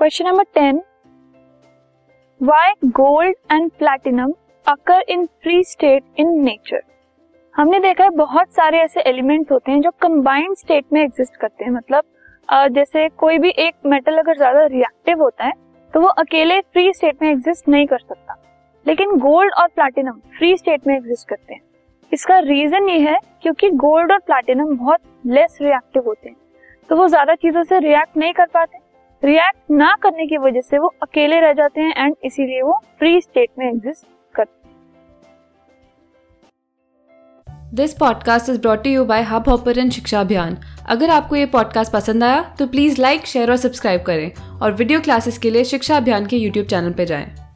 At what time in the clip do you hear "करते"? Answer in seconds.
11.36-11.64, 21.28-21.54, 34.34-34.58